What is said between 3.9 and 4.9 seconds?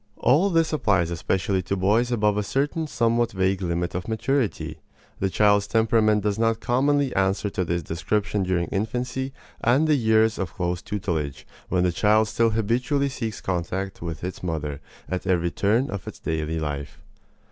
of maturity.